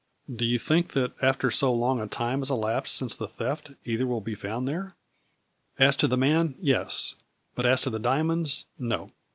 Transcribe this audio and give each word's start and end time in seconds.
"Do 0.35 0.45
you 0.45 0.57
think, 0.57 0.93
that, 0.93 1.13
after 1.21 1.51
so 1.51 1.71
long 1.71 2.01
a 2.01 2.07
time 2.07 2.39
has 2.39 2.49
elapsed 2.49 2.95
since 2.95 3.13
the 3.13 3.27
theft, 3.27 3.73
either 3.85 4.07
will 4.07 4.19
be 4.19 4.33
found 4.33 4.67
there?"" 4.67 4.95
As 5.77 5.95
to 5.97 6.07
the 6.07 6.17
man, 6.17 6.55
yes, 6.59 7.13
but 7.53 7.67
as 7.67 7.81
to 7.81 7.91
the 7.91 7.99
diamonds, 7.99 8.65
no. 8.79 9.11